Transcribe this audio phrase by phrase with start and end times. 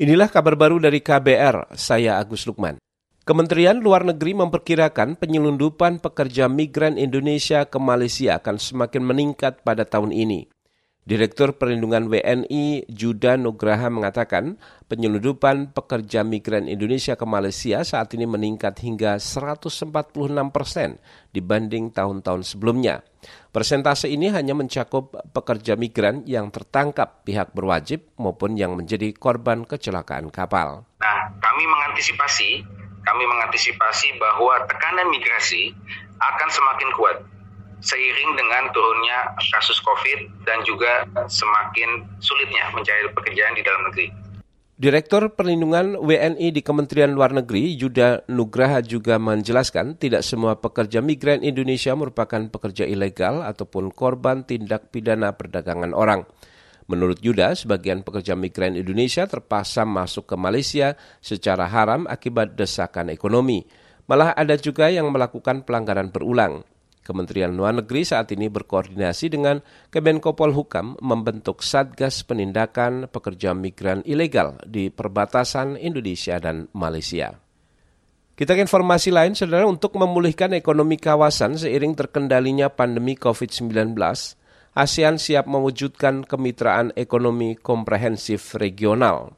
[0.00, 2.80] Inilah kabar baru dari KBR, saya Agus Lukman.
[3.28, 10.16] Kementerian Luar Negeri memperkirakan penyelundupan pekerja migran Indonesia ke Malaysia akan semakin meningkat pada tahun
[10.16, 10.48] ini.
[11.10, 18.78] Direktur Perlindungan WNI Juda Nugraha mengatakan penyelundupan pekerja migran Indonesia ke Malaysia saat ini meningkat
[18.78, 19.90] hingga 146
[20.54, 21.02] persen
[21.34, 23.02] dibanding tahun-tahun sebelumnya.
[23.50, 30.30] Persentase ini hanya mencakup pekerja migran yang tertangkap pihak berwajib maupun yang menjadi korban kecelakaan
[30.30, 30.86] kapal.
[31.02, 32.62] Nah, kami mengantisipasi,
[33.02, 35.74] kami mengantisipasi bahwa tekanan migrasi
[36.22, 37.39] akan semakin kuat
[37.80, 44.08] seiring dengan turunnya kasus COVID dan juga semakin sulitnya mencari pekerjaan di dalam negeri.
[44.80, 51.44] Direktur Perlindungan WNI di Kementerian Luar Negeri, Yuda Nugraha juga menjelaskan tidak semua pekerja migran
[51.44, 56.24] Indonesia merupakan pekerja ilegal ataupun korban tindak pidana perdagangan orang.
[56.88, 63.68] Menurut Yuda, sebagian pekerja migran Indonesia terpaksa masuk ke Malaysia secara haram akibat desakan ekonomi.
[64.08, 66.64] Malah ada juga yang melakukan pelanggaran berulang.
[67.10, 69.58] Kementerian Luar Negeri saat ini berkoordinasi dengan
[69.90, 77.34] Kemenko Polhukam membentuk Satgas Penindakan Pekerja Migran Ilegal di perbatasan Indonesia dan Malaysia.
[78.38, 83.92] Kita ke informasi lain, saudara, untuk memulihkan ekonomi kawasan seiring terkendalinya pandemi COVID-19,
[84.72, 89.34] ASEAN siap mewujudkan kemitraan ekonomi komprehensif regional.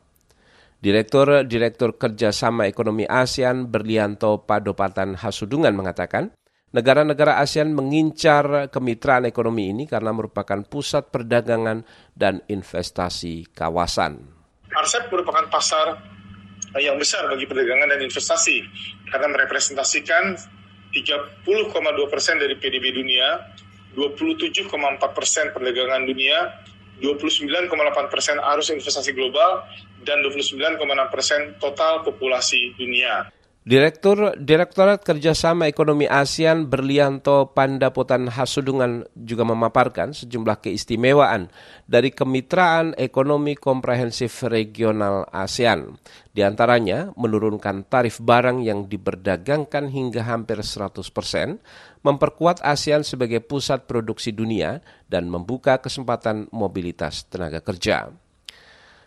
[0.82, 6.34] Direktur Direktur Kerjasama Ekonomi ASEAN Berlianto Padopatan Hasudungan mengatakan,
[6.72, 11.84] Negara-negara ASEAN mengincar kemitraan ekonomi ini karena merupakan pusat perdagangan
[12.16, 14.24] dan investasi kawasan.
[14.72, 16.00] RCEP merupakan pasar
[16.80, 18.64] yang besar bagi perdagangan dan investasi
[19.12, 20.32] karena merepresentasikan
[20.96, 21.44] 30,2
[22.08, 23.52] persen dari PDB dunia,
[23.92, 24.72] 27,4
[25.12, 26.56] persen perdagangan dunia,
[27.04, 27.68] 29,8
[28.08, 29.68] persen arus investasi global,
[30.08, 30.80] dan 29,6
[31.12, 33.28] persen total populasi dunia.
[33.62, 41.46] Direktur Direktorat Kerjasama Ekonomi ASEAN Berlianto Pandapotan Hasudungan juga memaparkan sejumlah keistimewaan
[41.86, 45.94] dari kemitraan ekonomi komprehensif regional ASEAN.
[46.34, 51.62] Di antaranya menurunkan tarif barang yang diperdagangkan hingga hampir 100 persen,
[52.02, 58.10] memperkuat ASEAN sebagai pusat produksi dunia, dan membuka kesempatan mobilitas tenaga kerja.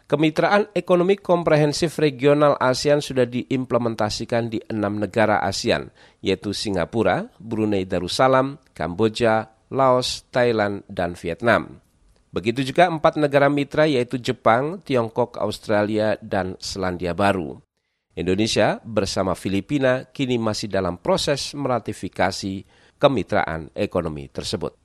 [0.05, 5.89] Kemitraan Ekonomi Komprehensif Regional ASEAN sudah diimplementasikan di enam negara ASEAN,
[6.21, 11.81] yaitu Singapura, Brunei Darussalam, Kamboja, Laos, Thailand, dan Vietnam.
[12.29, 17.65] Begitu juga empat negara mitra yaitu Jepang, Tiongkok, Australia, dan Selandia Baru.
[18.13, 22.61] Indonesia bersama Filipina kini masih dalam proses meratifikasi
[23.01, 24.84] kemitraan ekonomi tersebut.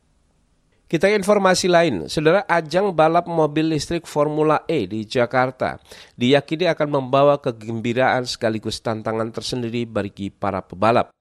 [0.91, 5.79] Kita informasi lain, saudara ajang balap mobil listrik Formula E di Jakarta
[6.19, 11.15] diyakini akan membawa kegembiraan sekaligus tantangan tersendiri bagi para pebalap.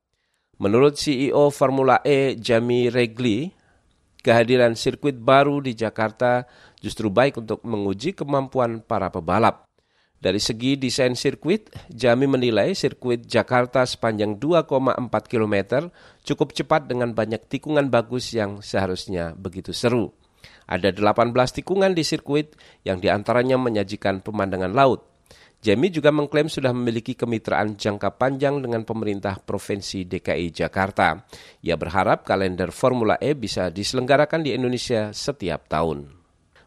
[0.58, 3.54] Menurut CEO Formula E Jamie Regli,
[4.26, 6.50] kehadiran sirkuit baru di Jakarta
[6.82, 9.69] justru baik untuk menguji kemampuan para pebalap.
[10.20, 15.00] Dari segi desain sirkuit, Jami menilai sirkuit Jakarta sepanjang 2,4
[15.32, 15.88] km
[16.28, 20.12] cukup cepat dengan banyak tikungan bagus yang seharusnya begitu seru.
[20.68, 21.32] Ada 18
[21.64, 25.08] tikungan di sirkuit yang di antaranya menyajikan pemandangan laut.
[25.60, 31.20] Jami juga mengklaim sudah memiliki kemitraan jangka panjang dengan pemerintah Provinsi DKI Jakarta.
[31.64, 36.12] Ia berharap kalender Formula E bisa diselenggarakan di Indonesia setiap tahun.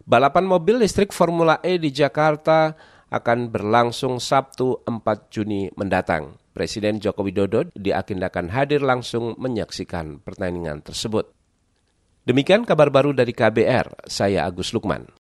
[0.04, 2.76] Balapan mobil listrik Formula E di Jakarta
[3.12, 6.40] akan berlangsung Sabtu 4 Juni mendatang.
[6.56, 11.28] Presiden Joko Widodo diagendakan hadir langsung menyaksikan pertandingan tersebut.
[12.24, 15.08] Demikian kabar baru dari KBR, saya Agus Lukman.